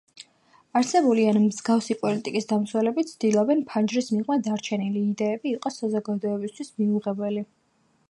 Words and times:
არსებული 0.79 1.25
ან 1.33 1.37
მსგავსი 1.43 1.97
პოლიტიკის 1.99 2.49
დამცველები 2.53 3.05
ცდილობენ 3.11 3.63
ფანჯრის 3.75 4.11
მიღმა 4.17 4.41
დარჩენილი 4.51 5.07
იდეები 5.13 5.55
იყოს 5.57 5.81
საზოგადოებისთვის 5.85 6.77
მიუღებელი. 6.83 7.51